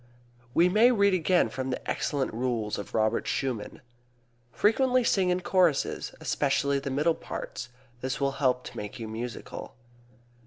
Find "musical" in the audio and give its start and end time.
9.07-9.75